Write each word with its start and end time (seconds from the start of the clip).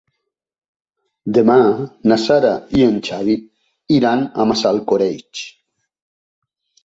Demà 1.37 1.57
na 2.11 2.17
Sara 2.23 2.53
i 2.79 2.81
en 2.85 2.97
Xavi 3.09 3.35
iran 3.99 4.25
a 4.45 4.49
Massalcoreig. 4.53 5.45